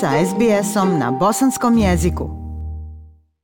[0.00, 2.30] sa SBS-om na bosanskom jeziku.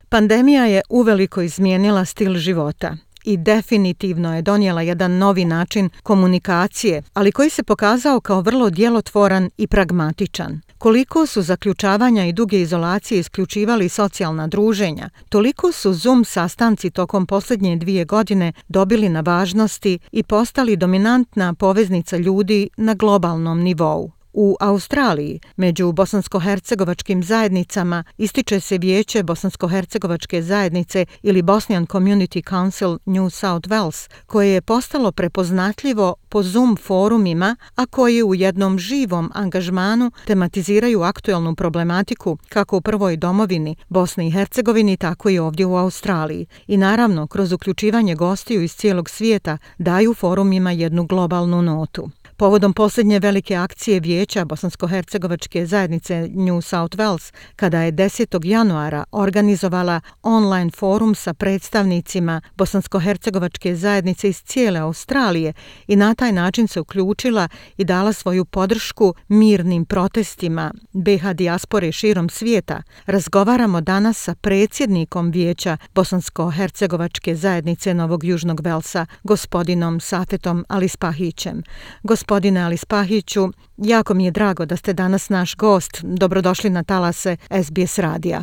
[0.09, 7.33] Pandemija je uveliko izmijenila stil života i definitivno je donijela jedan novi način komunikacije, ali
[7.33, 10.61] koji se pokazao kao vrlo djelotvoran i pragmatičan.
[10.79, 17.77] Koliko su zaključavanja i duge izolacije isključivali socijalna druženja, toliko su Zoom sastanci tokom posljednje
[17.77, 24.11] dvije godine dobili na važnosti i postali dominantna poveznica ljudi na globalnom nivou.
[24.37, 33.31] U Australiji, među bosansko-hercegovačkim zajednicama, ističe se vijeće bosansko-hercegovačke zajednice ili Bosnian Community Council New
[33.31, 40.11] South Wales, koje je postalo prepoznatljivo po Zoom forumima, a koji u jednom živom angažmanu
[40.27, 46.47] tematiziraju aktuelnu problematiku kako u prvoj domovini Bosni i Hercegovini, tako i ovdje u Australiji.
[46.67, 52.11] I naravno, kroz uključivanje gostiju iz cijelog svijeta, daju forumima jednu globalnu notu.
[52.37, 58.47] Povodom posljednje velike akcije vijeća Bosansko-Hercegovačke zajednice New South Wales, kada je 10.
[58.47, 65.53] januara organizovala online forum sa predstavnicima Bosansko-Hercegovačke zajednice iz cijele Australije
[65.87, 72.29] i na taj način se uključila i dala svoju podršku mirnim protestima BH dijaspore širom
[72.29, 81.63] svijeta, razgovaramo danas sa predsjednikom vijeća Bosansko-Hercegovačke zajednice Novog Južnog Velsa, gospodinom Safetom Alispahićem.
[82.03, 83.41] Gospodin Gospodine Alispahiću,
[83.77, 86.05] jako mi je drago da ste danas naš gost.
[86.05, 88.41] Dobrodošli na talase SBS radija.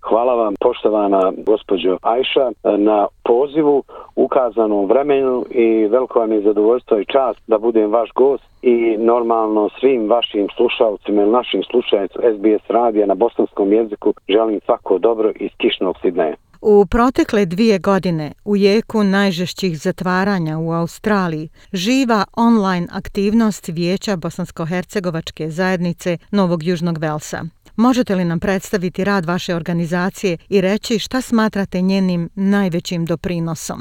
[0.00, 2.46] Hvala vam, poštovana gospođo Ajša,
[2.78, 3.82] na pozivu,
[4.16, 9.68] ukazanom vremenu i veliko vam je zadovoljstvo i čast da budem vaš gost i normalno
[9.80, 15.50] svim vašim slušalcima ili našim slušalcima SBS radija na bosanskom jeziku želim svako dobro iz
[15.56, 16.36] Kišnog Sidneja.
[16.66, 25.48] U protekle dvije godine, u jeku najžešćih zatvaranja u Australiji, živa online aktivnost Vijeća Bosansko-Hercegovačke
[25.48, 27.40] zajednice Novog Južnog Velsa.
[27.76, 33.78] Možete li nam predstaviti rad vaše organizacije i reći šta smatrate njenim najvećim doprinosom?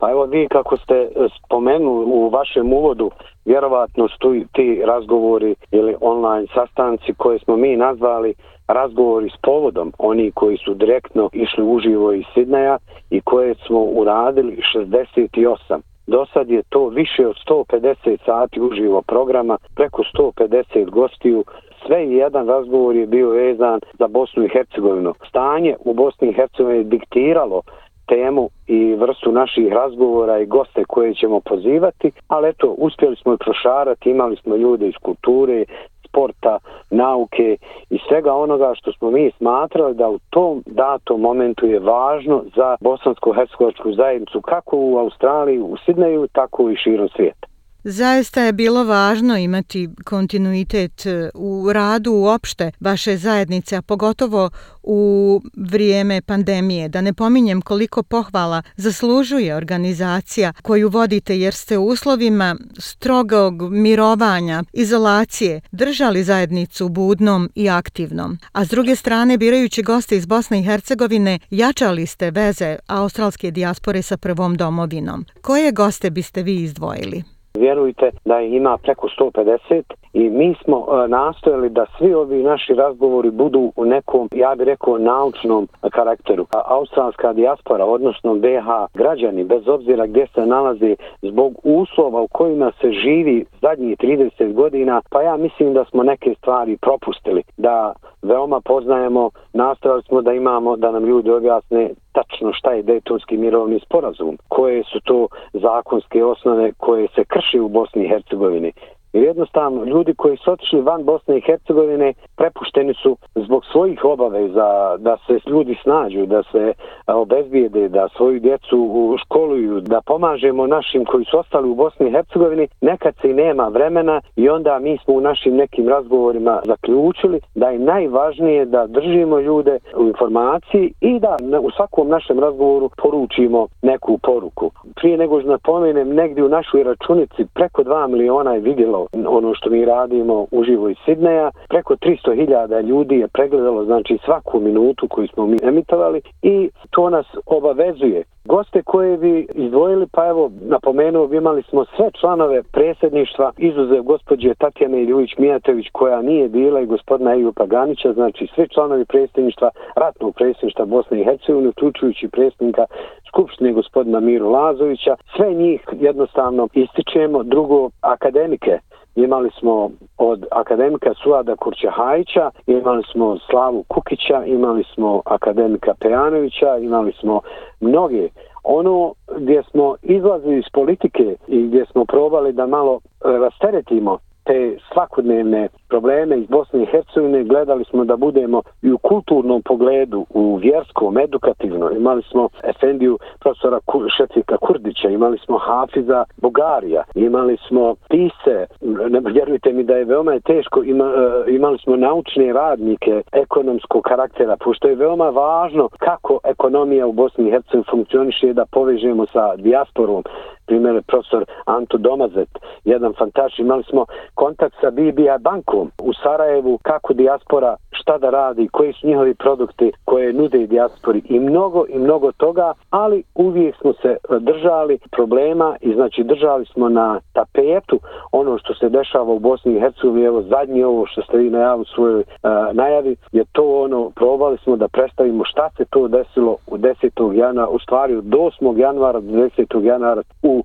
[0.00, 1.08] Pa evo vi kako ste e,
[1.44, 3.10] spomenuli u vašem uvodu,
[3.44, 8.34] vjerovatno su ti razgovori ili online sastanci koje smo mi nazvali
[8.68, 12.78] razgovori s povodom, oni koji su direktno išli uživo iz Sidneja
[13.10, 15.80] i koje smo uradili 68.
[16.06, 21.44] Do sad je to više od 150 sati uživo programa, preko 150 gostiju.
[21.86, 25.14] Sve i jedan razgovor je bio vezan za Bosnu i Hercegovinu.
[25.28, 27.62] Stanje u Bosni i Hercegovini je diktiralo
[28.08, 33.42] temu i vrstu naših razgovora i goste koje ćemo pozivati, ali eto, uspjeli smo i
[33.44, 35.64] prošarati, imali smo ljude iz kulture,
[36.08, 36.58] sporta,
[36.90, 37.56] nauke
[37.90, 42.76] i svega onoga što smo mi smatrali da u tom datom momentu je važno za
[42.80, 47.48] bosansko-hercegovačku zajednicu kako u Australiji, u Sidneju, tako i širom svijeta.
[47.90, 54.50] Zaista je bilo važno imati kontinuitet e, u radu uopšte vaše zajednice, a pogotovo
[54.82, 56.88] u vrijeme pandemije.
[56.88, 64.64] Da ne pominjem koliko pohvala zaslužuje organizacija koju vodite jer ste u uslovima strogog mirovanja,
[64.72, 68.38] izolacije, držali zajednicu budnom i aktivnom.
[68.52, 74.02] A s druge strane, birajući goste iz Bosne i Hercegovine, jačali ste veze australske dijaspore
[74.02, 75.26] sa prvom domovinom.
[75.40, 77.37] Koje goste biste vi izdvojili?
[77.58, 79.82] Vjerujte da ima preko 150
[80.12, 84.66] i mi smo e, nastojali da svi ovi naši razgovori budu u nekom, ja bih
[84.66, 86.46] rekao, naučnom karakteru.
[86.64, 92.92] Australska dijaspora, odnosno BH građani, bez obzira gdje se nalazi zbog uslova u kojima se
[92.92, 97.92] živi zadnjih 30 godina, pa ja mislim da smo neke stvari propustili, da
[98.22, 103.80] veoma poznajemo, nastojali smo da imamo, da nam ljudi objasne tačno šta je Dejtonski mirovni
[103.80, 108.72] sporazum, koje su to zakonske osnove koje se krši u Bosni i Hercegovini.
[109.12, 114.96] Jer jednostavno, ljudi koji su otišli van Bosne i Hercegovine prepušteni su zbog svojih obaveza
[114.98, 121.04] da se ljudi snađu, da se e, obezbijede, da svoju djecu školuju, da pomažemo našim
[121.04, 124.98] koji su ostali u Bosni i Hercegovini, nekad se i nema vremena i onda mi
[125.04, 131.20] smo u našim nekim razgovorima zaključili da je najvažnije da držimo ljude u informaciji i
[131.20, 134.70] da u svakom našem razgovoru poručimo neku poruku.
[134.94, 139.54] Prije nego što napomenem, negdje u našoj računici preko 2 miliona je vidjelo Ono, ono
[139.54, 141.50] što mi radimo uživo iz Sidneja.
[141.68, 147.26] Preko 300.000 ljudi je pregledalo znači svaku minutu koju smo mi emitovali i to nas
[147.46, 148.24] obavezuje.
[148.44, 154.54] Goste koje bi izdvojili, pa evo, napomenuo, bi imali smo sve članove presjedništva, izuzev gospođe
[154.54, 160.84] Tatjane Iljuvić-Mijatović, koja nije bila, i gospodina Eju Paganića, znači sve članovi presjedništva, ratnog presjedništva
[160.84, 162.84] Bosne i Hercegovine, uključujući predsjednika
[163.28, 168.78] Skupštine gospodina Miru Lazovića, sve njih jednostavno ističemo, drugo, akademike,
[169.24, 177.12] imali smo od akademika Suada Kurčehajića, imali smo Slavu Kukića, imali smo akademika Pejanovića, imali
[177.12, 177.40] smo
[177.80, 178.28] mnoge.
[178.62, 184.18] Ono gdje smo izlazili iz politike i gdje smo probali da malo rasteretimo
[184.48, 190.26] te svakodnevne probleme iz Bosne i Hercegovine gledali smo da budemo i u kulturnom pogledu,
[190.30, 191.90] u vjerskom, edukativno.
[191.90, 193.80] Imali smo Efendiju profesora
[194.16, 198.66] Šecika Kurdića, imali smo Hafiza Bogarija, imali smo Pise,
[199.10, 204.56] ne, vjerujte mi da je veoma teško, ima, e, imali smo naučne radnike ekonomskog karaktera,
[204.56, 210.22] pošto je veoma važno kako ekonomija u Bosni i Hercegovini funkcioniše da povežemo sa dijasporom,
[210.68, 212.48] primjer profesor Anto Domazet,
[212.84, 218.68] jedan fantaš, imali smo kontakt sa BBI bankom u Sarajevu, kako dijaspora, šta da radi,
[218.72, 223.92] koji su njihovi produkti koje nude dijaspori i mnogo i mnogo toga, ali uvijek smo
[223.92, 227.98] se držali problema i znači držali smo na tapetu
[228.32, 231.84] ono što se dešava u Bosni i Hercegovini, evo zadnje ovo što ste vi najavu
[231.84, 236.76] svojoj uh, najavi, je to ono, probali smo da predstavimo šta se to desilo u
[236.78, 237.32] 10.
[237.32, 238.78] januara, u stvari od 8.
[238.78, 239.82] januara do 10.
[239.82, 240.57] januara u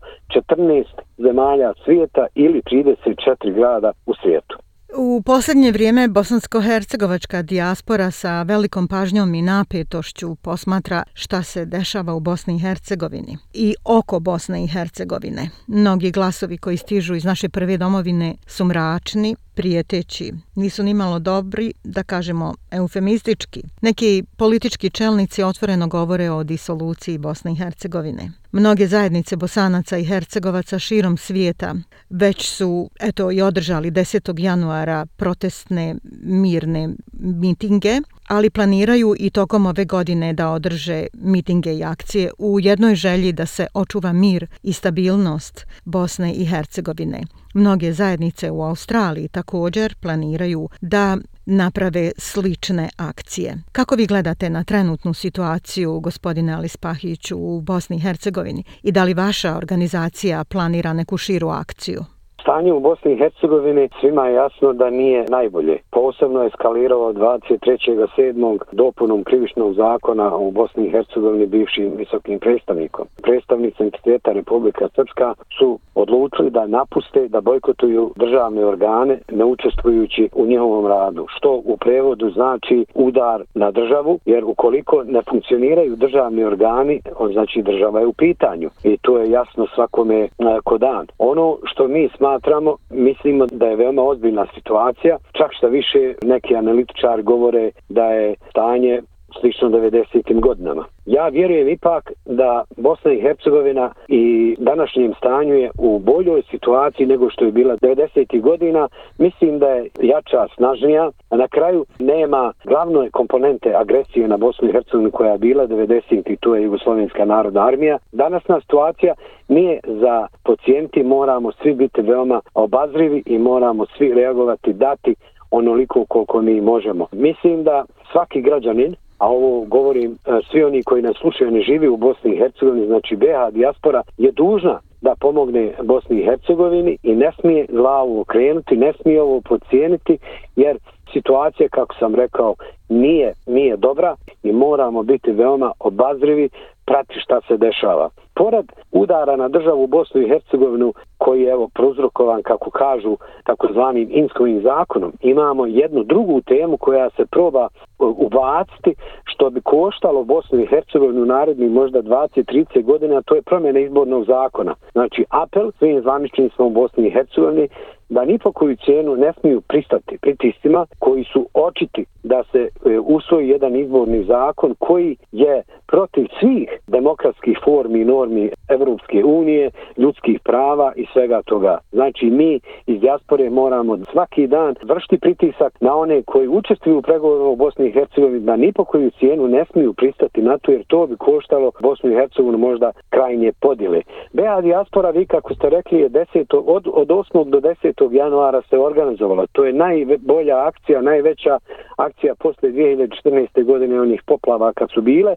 [0.49, 0.83] 14
[1.17, 4.57] zemalja svijeta ili 34 grada u svijetu.
[4.95, 12.19] U posljednje vrijeme bosansko-hercegovačka dijaspora sa velikom pažnjom i napetošću posmatra šta se dešava u
[12.19, 15.49] Bosni i Hercegovini i oko Bosne i Hercegovine.
[15.67, 21.73] Mnogi glasovi koji stižu iz naše prve domovine su mračni, prijeteći, nisu ni malo dobri,
[21.83, 23.63] da kažemo eufemistički.
[23.81, 28.31] Neki politički čelnici otvoreno govore o disoluciji Bosne i Hercegovine.
[28.51, 31.75] Mnoge zajednice bosanaca i hercegovaca širom svijeta
[32.09, 34.39] već su eto i održali 10.
[34.39, 42.31] januara protestne mirne mitinge, ali planiraju i tokom ove godine da održe mitinge i akcije
[42.37, 47.23] u jednoj želji da se očuva mir i stabilnost Bosne i Hercegovine.
[47.53, 53.57] Mnoge zajednice u Australiji također planiraju da naprave slične akcije.
[53.71, 59.13] Kako vi gledate na trenutnu situaciju, gospodine Alispahiću, u Bosni i Hercegovini i da li
[59.13, 62.05] vaša organizacija planira neku širu akciju?
[62.43, 65.77] Stanje u Bosni i Hercegovini svima je jasno da nije najbolje.
[65.91, 68.59] Posebno je skalirao 23.7.
[68.71, 73.05] dopunom krivičnog zakona u Bosni i Hercegovini bivšim visokim predstavnikom.
[73.21, 80.45] Predstavnici entiteta Republika Srpska su odlučili da napuste, da bojkotuju državne organe ne učestvujući u
[80.45, 81.25] njihovom radu.
[81.29, 87.61] Što u prevodu znači udar na državu, jer ukoliko ne funkcioniraju državni organi, on znači
[87.61, 88.69] država je u pitanju.
[88.83, 90.29] I to je jasno svakome e,
[90.63, 91.07] ko dan.
[91.17, 95.17] Ono što mi smatramo smatramo, mislimo da je veoma ozbiljna situacija.
[95.31, 99.01] Čak što više neki analitičari govore da je stanje
[99.39, 100.39] slično 90.
[100.39, 100.85] godinama.
[101.05, 107.29] Ja vjerujem ipak da Bosna i Hercegovina i današnjem stanju je u boljoj situaciji nego
[107.29, 108.41] što je bila 90.
[108.41, 108.87] godina.
[109.17, 114.71] Mislim da je jača, snažnija, a na kraju nema glavne komponente agresije na Bosnu i
[114.71, 116.31] Hercegovinu koja je bila 90.
[116.31, 117.97] i to je Jugoslovenska narodna armija.
[118.11, 119.13] Danasna situacija
[119.47, 125.15] nije za pacijenti, moramo svi biti veoma obazrivi i moramo svi reagovati, dati
[125.51, 127.07] onoliko koliko mi možemo.
[127.11, 131.87] Mislim da svaki građanin a ovo govorim e, svi oni koji nas slušaju ne živi
[131.87, 137.15] u Bosni i Hercegovini, znači BH dijaspora je dužna da pomogne Bosni i Hercegovini i
[137.15, 140.17] ne smije glavu okrenuti, ne smije ovo pocijeniti,
[140.55, 140.77] jer
[141.13, 142.55] situacija, kako sam rekao,
[142.89, 146.49] nije, nije dobra i moramo biti veoma obazrivi
[146.85, 148.09] prati šta se dešava.
[148.35, 154.61] Pored udara na državu Bosnu i Hercegovinu, koji je evo prozrokovan, kako kažu, takozvanim inskovim
[154.61, 160.65] zakonom, imamo jednu drugu temu koja se proba e, ubaciti, što bi koštalo Bosnu i
[160.65, 164.75] Hercegovinu u narednih možda 20-30 godina, to je promjena izbornog zakona.
[164.91, 167.67] Znači, apel svim zvaničnicima u Bosni i Hercegovini
[168.09, 172.99] da ni po koju cijenu ne smiju pristati pritistima koji su očiti da se e,
[172.99, 180.39] usvoji jedan izborni zakon koji je protiv svih demokratskih formi i normi Evropske unije, ljudskih
[180.39, 181.77] prava i svega toga.
[181.91, 187.49] Znači mi iz diaspore moramo svaki dan vršiti pritisak na one koji učestvuju u pregovoru
[187.51, 190.83] u Bosni i Hercegovini da ni po koju cijenu ne smiju pristati na to jer
[190.87, 194.01] to bi koštalo Bosnu i Hercegovinu možda krajnje podile.
[194.33, 197.49] BA diaspora, vi kako ste rekli, je 10, od, od 8.
[197.49, 198.13] do 10.
[198.13, 199.45] januara se organizovala.
[199.51, 201.59] To je najbolja akcija, najveća
[201.97, 203.63] akcija posle 2014.
[203.63, 205.35] godine onih poplava kad su bile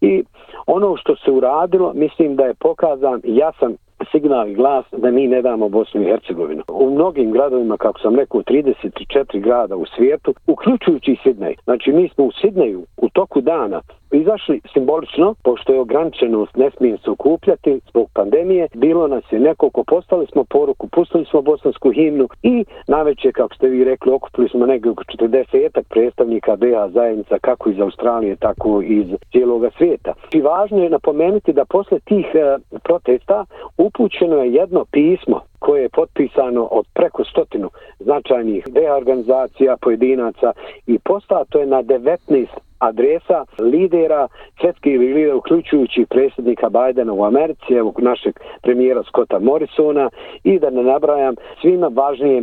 [0.00, 0.24] i
[0.66, 3.76] ono što se uradilo, mislim da je pokazan jasan
[4.12, 6.62] signal i glas da mi ne damo Bosnu i Hercegovinu.
[6.68, 11.54] U mnogim gradovima, kako sam rekao, 34 grada u svijetu, uključujući i Sidnej.
[11.64, 13.80] Znači, mi smo u Sidneju u toku dana
[14.12, 19.84] izašli simbolično, pošto je ograničenost, ne smije se okupljati zbog pandemije, bilo nas je nekoliko,
[19.84, 24.66] postali smo poruku, pustili smo bosansku himnu i naveće, kako ste vi rekli, okupili smo
[24.66, 30.12] negdje oko 40 predstavnika BH zajednica, kako iz Australije, tako iz cijelog svijeta.
[30.32, 33.44] I važno je napomenuti da posle tih e, protesta
[33.86, 40.52] upućeno je jedno pismo koje je potpisano od preko stotinu značajnih BH organizacija, pojedinaca
[40.86, 42.46] i postato je na 19
[42.78, 44.28] adresa lidera,
[44.60, 50.10] svjetskih lidera, uključujući predsjednika Bajdena u Americi, evo našeg premijera Scotta Morrisona
[50.44, 52.42] i da ne nabrajam svima važnije,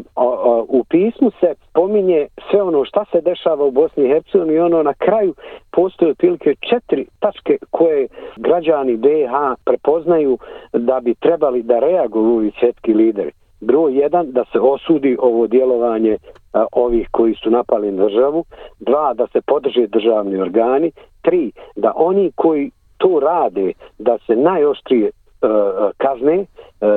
[0.68, 4.84] u pismu se pominje sve ono šta se dešava u Bosni i Hercegovini i ono
[4.84, 5.34] na kraju
[5.72, 9.32] postoje otprilike četiri tačke koje građani BiH
[9.66, 10.38] prepoznaju
[10.74, 13.13] da bi trebali da reaguju svetski lideri.
[13.62, 16.18] Broj jedan, da se osudi ovo djelovanje
[16.72, 18.46] ovih koji su napali na državu,
[18.80, 20.92] dva, da se podrže državni organi,
[21.22, 25.50] tri, da oni koji to rade, da se najoštrije uh,
[25.98, 26.46] kazne,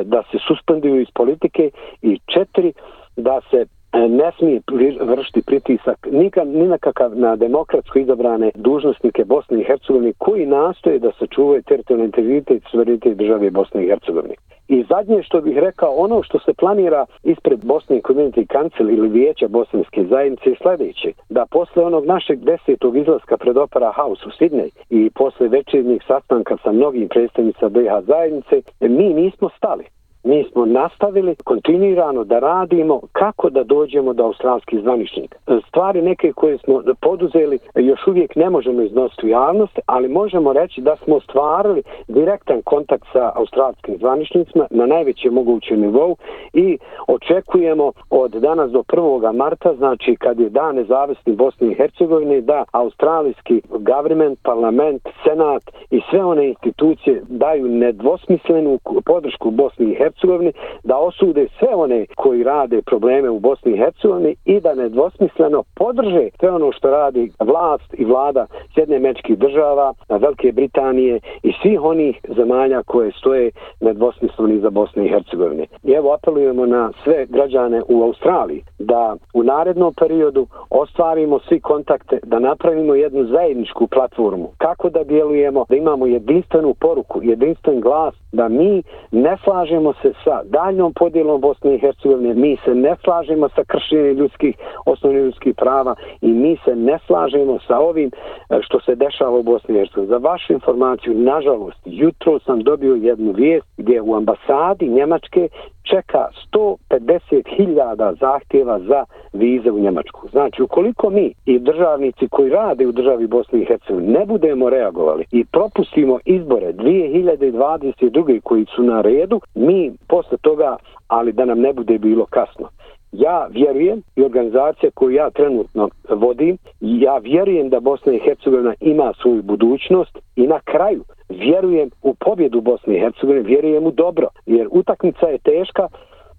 [0.04, 1.70] da se suspenduju iz politike.
[2.02, 2.72] I četiri,
[3.16, 4.60] da se ne smije
[5.00, 10.98] vršiti pritisak nikad, ni na kakav na demokratsko izabrane dužnostnike Bosne i Hercegovine koji nastoje
[10.98, 14.34] da sačuvaju teritorijalni integritet i suverenitet države Bosne i Hercegovine.
[14.68, 19.48] I zadnje što bih rekao, ono što se planira ispred Bosne Community Council ili Vijeća
[19.48, 21.12] Bosanske zajednice je sljedeće.
[21.28, 26.56] Da posle onog našeg desetog izlaska pred Opera House u Sidney i posle večernjih sastanka
[26.62, 29.84] sa mnogim predstavnica BH zajednice, mi nismo stali
[30.26, 35.38] mi smo nastavili kontinuirano da radimo kako da dođemo do australskih zvaničnika.
[35.68, 40.80] Stvari neke koje smo poduzeli još uvijek ne možemo iznositi u javnost, ali možemo reći
[40.80, 46.16] da smo stvarili direktan kontakt sa australskim zvaničnicima na najvećem mogućem nivou
[46.52, 46.78] i
[47.08, 49.32] očekujemo od danas do 1.
[49.32, 56.00] marta, znači kad je dan nezavisni Bosni i Hercegovine, da australijski government, parlament, senat i
[56.10, 60.52] sve one institucije daju nedvosmislenu podršku Bosni i Hercegovine Hercegovini,
[60.84, 66.28] da osude sve one koji rade probleme u Bosni i Hercegovini i da nedvosmisleno podrže
[66.40, 72.20] sve ono što radi vlast i vlada Sjedne mečkih država, Velike Britanije i svih onih
[72.36, 75.66] zemalja koje stoje nedvosmisleni za Bosne i Hercegovine.
[75.84, 82.18] I evo apelujemo na sve građane u Australiji da u narednom periodu ostvarimo svi kontakte,
[82.22, 84.48] da napravimo jednu zajedničku platformu.
[84.58, 90.42] Kako da djelujemo, da imamo jedinstvenu poruku, jedinstven glas, da mi ne slažemo se sa
[90.44, 95.94] daljnom podjelom Bosne i Hercegovine, mi se ne slažemo sa kršenjem ljudskih, osnovnih ljudskih prava
[96.20, 100.08] i mi se ne slažemo sa ovim eh, što se dešava u Bosni i Hercegovini.
[100.08, 105.48] Za vašu informaciju, nažalost, jutro sam dobio jednu vijest gdje u ambasadi Njemačke
[105.90, 110.28] čeka 150.000 zahtjeva za vize u Njemačku.
[110.30, 115.24] Znači, ukoliko mi i državnici koji rade u državi Bosne i Hercegovine ne budemo reagovali
[115.30, 118.40] i propustimo izbore 2022.
[118.40, 120.76] koji su na redu, mi posle toga,
[121.08, 122.68] ali da nam ne bude bilo kasno.
[123.12, 129.12] Ja vjerujem i organizacija koju ja trenutno vodim, ja vjerujem da Bosna i Hercegovina ima
[129.22, 134.68] svoju budućnost i na kraju vjerujem u pobjedu Bosne i Hercegovine, vjerujem u dobro, jer
[134.70, 135.88] utakmica je teška,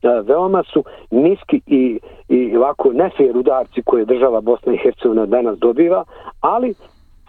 [0.04, 5.60] e, veoma su niski i, i ovako nefer udarci koje država Bosna i Hercegovina danas
[5.60, 6.04] dobiva,
[6.42, 6.74] ali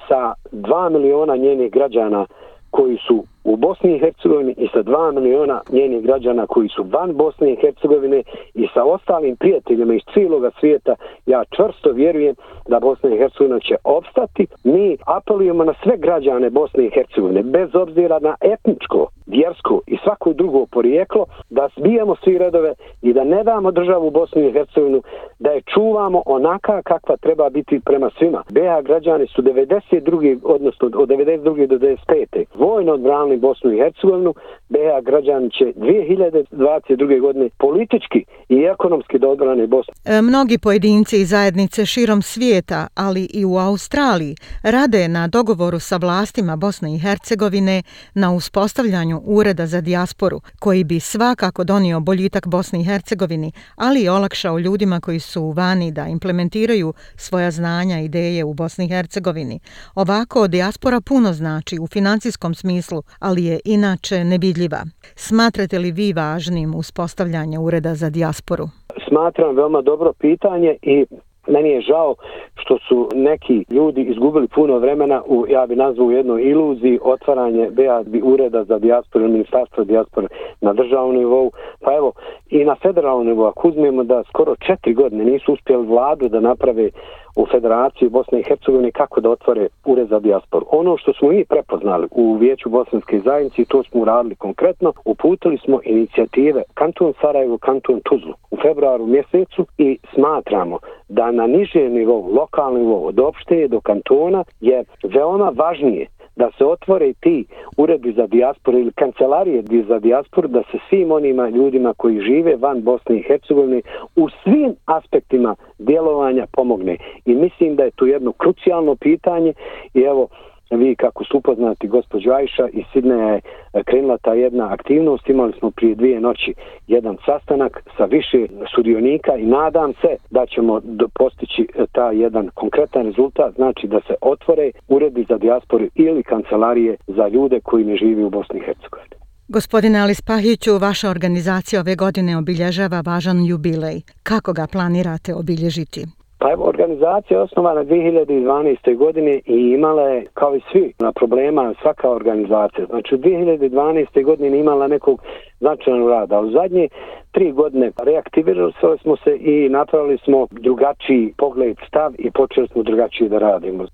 [0.09, 2.27] sa 2 miliona njenih građana
[2.71, 7.13] koji su u Bosni i Hercegovini i sa 2 miliona njenih građana koji su van
[7.15, 8.23] Bosne i Hercegovine
[8.55, 10.95] i sa ostalim prijateljima iz cijelog svijeta,
[11.27, 12.35] ja čvrsto vjerujem
[12.69, 14.47] da Bosna i Hercegovina će opstati.
[14.65, 20.33] Mi apelujemo na sve građane Bosne i Hercegovine, bez obzira na etničko, vjersko i svako
[20.33, 25.03] drugo porijeklo, da zbijamo svi redove i da ne damo državu Bosnu i Hercegovinu,
[25.39, 28.43] da je čuvamo onaka kakva treba biti prema svima.
[28.51, 30.39] BH građani su 92.
[30.45, 31.67] odnosno od 92.
[31.67, 32.45] do 95.
[32.55, 34.35] vojno odbranili Bosnu i Hercegovinu,
[34.69, 37.21] BH građan će 2022.
[37.21, 39.95] godine politički i ekonomski da odbrane Bosnu.
[40.05, 45.97] E, mnogi pojedinci i zajednice širom svijeta, ali i u Australiji, rade na dogovoru sa
[45.97, 47.83] vlastima Bosne i Hercegovine
[48.15, 54.09] na uspostavljanju ureda za dijasporu, koji bi svakako donio boljitak Bosni i Hercegovini, ali i
[54.09, 59.61] olakšao ljudima koji su vani da implementiraju svoja znanja i ideje u Bosni i Hercegovini.
[59.95, 64.81] Ovako, dijaspora puno znači u financijskom smislu, ali je inače nevidljiva.
[65.15, 68.65] Smatrate li vi važnim uspostavljanje ureda za dijasporu?
[69.09, 71.07] Smatram veoma dobro pitanje i
[71.49, 72.15] Meni je žao
[72.55, 78.05] što su neki ljudi izgubili puno vremena u, ja bi nazvao jednoj iluziji, otvaranje BA
[78.23, 80.27] ureda za dijasporu, ministarstvo dijaspore
[80.61, 81.51] na državnom nivou.
[81.81, 82.13] Pa evo,
[82.51, 86.91] i na federalnom nivou, ako uzmemo da skoro četiri godine nisu uspjeli vladu da naprave
[87.37, 90.67] u Federaciji Bosne i Hercegovine kako da otvore ured za dijasporu.
[90.71, 95.81] Ono što smo mi prepoznali u Vijeću Bosanske zajednice, to smo uradili konkretno, uputili smo
[95.85, 102.81] inicijative Kanton Sarajevo, Kanton Tuzlu u februaru mjesecu i smatramo da na niže nivou, lokalni
[102.81, 106.07] nivou, od opšte do kantona je veoma važnije
[106.39, 107.45] da se otvore ti
[107.77, 112.83] uredi za dijasporu ili kancelarije za dijasporu, da se svim onima ljudima koji žive van
[112.83, 113.81] Bosne i Hercegovine
[114.17, 116.97] u svim aspektima djelovanja pomogne.
[117.25, 119.53] I mislim da je to jedno krucijalno pitanje
[119.95, 120.29] i evo,
[120.71, 123.41] vi kako su upoznati gospođo Ajša i Sidneja je
[123.73, 126.55] e, krenula ta jedna aktivnost, imali smo prije dvije noći
[126.87, 130.81] jedan sastanak sa više sudionika i nadam se da ćemo
[131.15, 136.97] postići e, ta jedan konkretan rezultat, znači da se otvore uredi za dijasporu ili kancelarije
[137.07, 139.19] za ljude koji ne živi u Bosni i Hercegovini.
[139.49, 144.01] Gospodine Alis Pahiću, vaša organizacija ove godine obilježava važan jubilej.
[144.23, 146.18] Kako ga planirate obilježiti?
[146.39, 148.97] Pa evo, organizacija je osnovana 2012.
[148.97, 152.87] godine i imala je, kao i svi, na problema svaka organizacija.
[152.87, 154.25] Znači, 2012.
[154.25, 155.21] godine imala nekog
[155.61, 156.41] značajnog rada.
[156.41, 156.89] U zadnje
[157.33, 163.29] tri godine reaktivirali smo se i napravili smo drugačiji pogled, stav i počeli smo drugačije
[163.29, 163.85] da radimo.
[163.85, 163.87] E,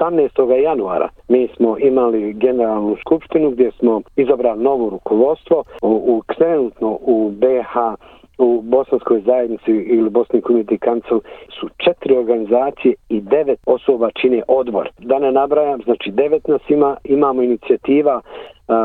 [0.00, 0.62] 18.
[0.62, 7.30] januara mi smo imali generalnu skupštinu gdje smo izabrali novo rukovodstvo u, u trenutno u
[7.30, 8.02] BH
[8.38, 11.20] u bosanskoj zajednici ili Bosni Community Council
[11.60, 14.88] su četiri organizacije i devet osoba čine odbor.
[14.98, 18.20] Da ne nabrajam, znači devet nas ima, imamo inicijativa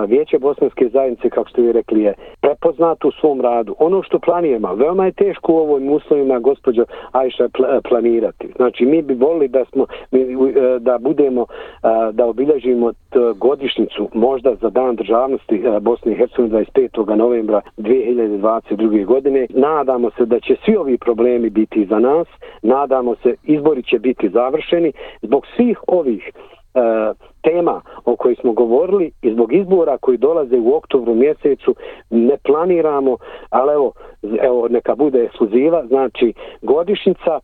[0.08, 3.76] Vijeće Bosanske zajednice, kako ste vi rekli, je prepoznato u svom radu.
[3.80, 7.50] Ono što planiramo, veoma je teško u ovim uslovima, gospođo Ajša, e,
[7.90, 8.48] planirati.
[8.56, 11.46] Znači, mi bi volili da smo, e, da budemo,
[12.12, 12.94] da obilježimo
[13.36, 17.16] godišnicu, možda za dan državnosti e, Bosne i Hercegovine 25.
[17.16, 19.06] novembra 2022.
[19.06, 19.48] godine.
[19.50, 22.28] Nadamo se da će svi ovi problemi biti za nas,
[22.62, 24.92] nadamo se izbori će biti završeni.
[25.22, 26.32] Zbog svih ovih
[26.78, 31.76] E, tema o kojoj smo govorili i zbog izbora koji dolaze u oktobru mjesecu
[32.10, 33.18] ne planiramo,
[33.50, 33.92] ali evo,
[34.42, 37.42] evo neka bude ekskluziva, znači godišnica e,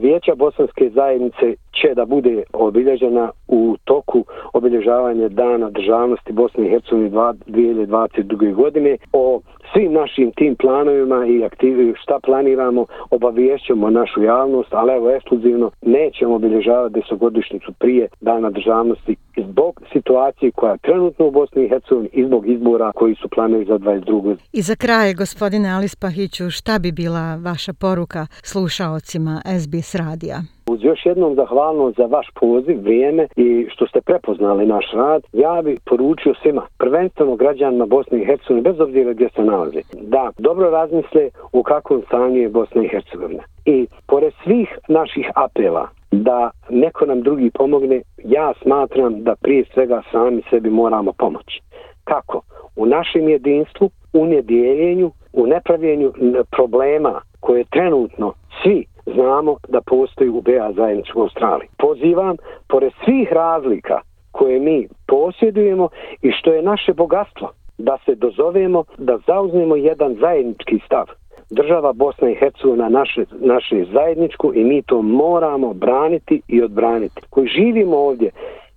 [0.00, 7.10] Vijeća Bosanske zajednice će da bude obilježena u toku obilježavanja dana državnosti Bosne i Hercegovine
[7.10, 8.54] 2022.
[8.54, 8.96] godine.
[9.12, 9.40] O
[9.72, 16.34] svim našim tim planovima i aktivi šta planiramo obaviješćemo našu javnost, ali evo ekskluzivno nećemo
[16.34, 22.24] obilježavati desetogodišnjicu prije dana državnosti zbog situacije koja je trenutno u Bosni i Hercegovini i
[22.24, 24.36] zbog izbora koji su planovi za 22.
[24.52, 30.59] I za kraj, gospodine Alis Pahiću, šta bi bila vaša poruka slušaocima SBS radija?
[30.68, 35.62] Uz još jednom zahvalnost za vaš poziv, vrijeme i što ste prepoznali naš rad, ja
[35.62, 40.70] bih poručio svima, prvenstveno građanima Bosne i Hercegovine, bez obzira gdje se nalazi, da dobro
[40.70, 43.42] razmisle u kakvom stanju je Bosna i Hercegovina.
[43.64, 50.02] I pored svih naših apela da neko nam drugi pomogne, ja smatram da prije svega
[50.12, 51.60] sami sebi moramo pomoći.
[52.04, 52.42] Kako?
[52.76, 56.12] U našem jedinstvu, u nedjeljenju, u nepravljenju
[56.50, 61.68] problema koje trenutno svi znamo da postoji u BA zajedničkoj Australiji.
[61.78, 62.36] Pozivam,
[62.68, 64.00] pored svih razlika
[64.32, 65.88] koje mi posjedujemo
[66.22, 71.04] i što je naše bogatstvo, da se dozovemo, da zauzmemo jedan zajednički stav.
[71.50, 77.22] Država Bosna i Hercegovina naše, naše zajedničku i mi to moramo braniti i odbraniti.
[77.30, 78.30] Koji živimo ovdje,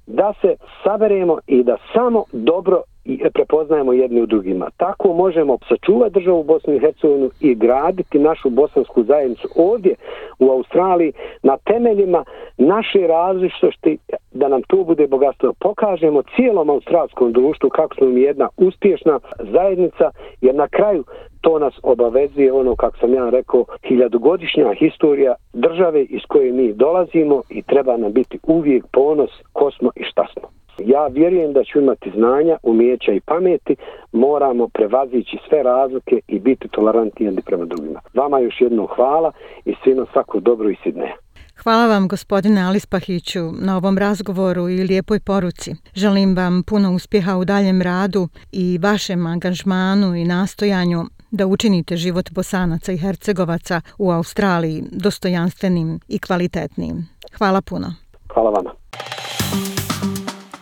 [0.08, 4.70] da se saberemo i da samo dobro i prepoznajemo jedni u drugima.
[4.78, 9.96] Tako možemo sačuvati državu Bosnu i Hercegovinu i graditi našu bosansku zajednicu ovdje
[10.40, 11.14] u Australiji
[11.44, 12.24] na temeljima
[12.58, 13.98] naše različitosti
[14.32, 15.54] da nam to bude bogatstvo.
[15.60, 20.12] Pokažemo cijelom australskom društvu kako smo mi jedna uspješna zajednica
[20.42, 21.04] jer na kraju
[21.42, 27.42] to nas obavezuje ono kako sam ja rekao hiljadugodišnja historija države iz koje mi dolazimo
[27.50, 30.63] i treba nam biti uvijek ponos ko smo i šta smo.
[30.78, 33.76] Ja vjerujem da ću imati znanja, umjeća i pameti,
[34.12, 38.00] moramo prevazići sve razlike i biti tolerantni jedni prema drugima.
[38.14, 39.32] Vama još jednom hvala
[39.66, 41.16] i svima svako dobro i sidne.
[41.64, 45.72] Hvala vam gospodine Alis Pahiću na ovom razgovoru i lijepoj poruci.
[45.94, 52.32] Želim vam puno uspjeha u daljem radu i vašem angažmanu i nastojanju da učinite život
[52.32, 57.10] bosanaca i hercegovaca u Australiji dostojanstvenim i kvalitetnim.
[57.38, 57.94] Hvala puno.
[58.34, 58.72] Hvala vama.